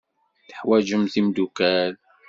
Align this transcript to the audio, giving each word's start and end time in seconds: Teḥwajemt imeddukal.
Teḥwajemt 0.47 1.13
imeddukal. 1.19 1.93